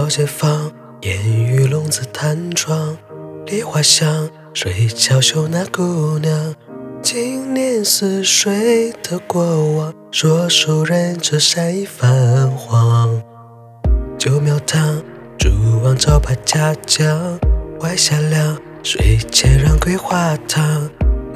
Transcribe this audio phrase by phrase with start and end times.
[0.00, 0.72] 老街坊，
[1.02, 2.96] 烟雨笼子弹窗，
[3.44, 6.54] 梨花香，水桥秀那姑娘。
[7.02, 13.20] 今年似水的过往，说书人这山已泛黄。
[14.18, 15.02] 旧庙堂，
[15.38, 15.50] 蛛
[15.84, 17.38] 网招牌家将，
[17.80, 20.88] 晚霞亮，水前让桂花糖。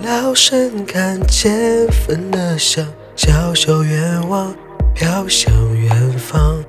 [0.02, 4.54] 老身看见分的香，小袖远望，
[4.94, 6.64] 飘向远方。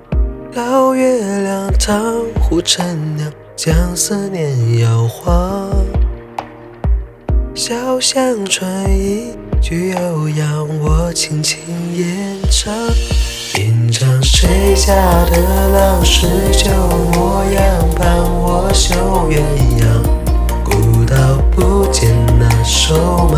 [0.53, 2.01] 老月亮烫
[2.41, 5.69] 护陈娘，将思念摇晃。
[7.53, 11.59] 小巷传一句悠扬，我轻轻
[11.93, 12.73] 吟唱。
[13.59, 16.71] 吟唱谁家的郎是旧
[17.13, 18.95] 模样，伴我绣
[19.29, 19.43] 鸳
[19.79, 19.85] 鸯。
[20.63, 21.15] 古道
[21.51, 23.37] 不见那瘦马，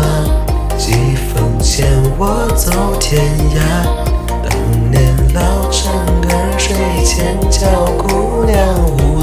[0.78, 0.94] 疾
[1.34, 3.47] 风牵我走天涯。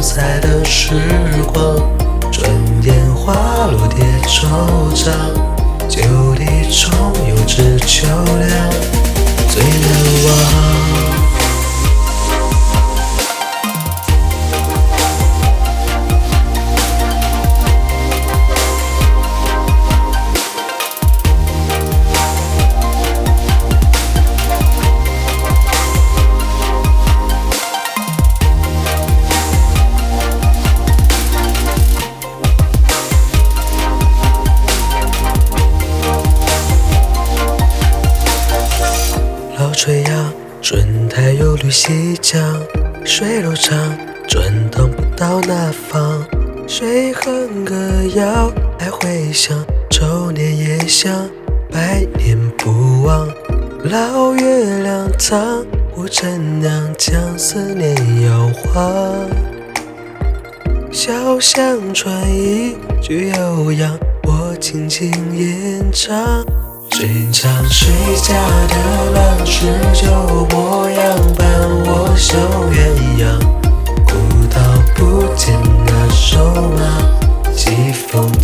[0.05, 0.93] 彩的时
[1.51, 1.75] 光。
[3.15, 4.45] 花落蝶惆
[4.93, 5.09] 怅，
[5.89, 6.93] 旧地重
[7.27, 7.34] 游
[41.57, 42.41] 绿西江，
[43.05, 43.77] 水路长，
[44.27, 46.23] 转动不到那方。
[46.67, 47.75] 谁哼歌
[48.15, 49.57] 谣，来回响，
[49.89, 51.29] 周年夜香，
[51.71, 53.27] 百年不忘。
[53.83, 59.13] 老月亮藏，护陈娘将思念摇晃。
[60.91, 66.43] 小巷传一句悠扬，我轻轻吟唱。
[66.91, 67.51] 谁唱？
[67.69, 67.91] 谁
[68.23, 68.33] 家
[68.67, 70.45] 的郎是旧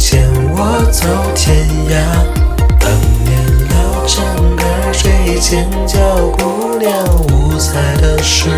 [0.02, 1.94] 牵我走天涯。
[2.80, 2.90] 当
[3.24, 3.30] 年
[3.70, 4.26] 老城
[4.58, 6.00] 儿水前教
[6.40, 6.92] 姑娘，
[7.30, 8.50] 五彩的时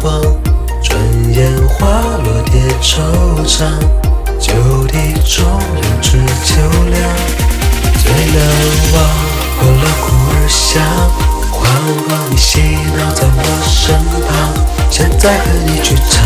[0.00, 0.22] 光，
[0.80, 0.96] 转
[1.32, 1.88] 眼花
[2.22, 3.02] 落蝶惆
[3.44, 3.66] 怅，
[4.38, 4.54] 旧
[4.86, 5.44] 地重
[5.74, 7.02] 游知秋凉，
[7.98, 8.38] 最难
[8.94, 8.94] 忘。
[9.58, 10.80] 过了苦而香，
[11.50, 11.60] 晃
[12.06, 12.60] 晃你嬉
[12.96, 14.30] 闹在我身旁。
[14.88, 16.22] 现在和你去唱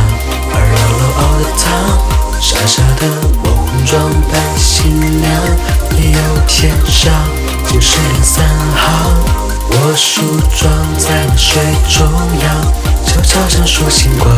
[7.80, 9.14] 是三行。
[9.70, 10.22] 我梳
[10.56, 12.06] 妆在了水中
[12.42, 12.46] 央，
[13.06, 14.28] 悄悄闪烁星光，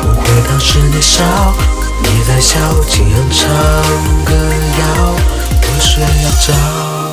[0.00, 1.22] 不悔当时年少。
[2.02, 3.48] 你在笑，轻扬唱
[4.24, 4.34] 歌
[4.78, 5.14] 谣，
[5.62, 7.03] 我睡要着。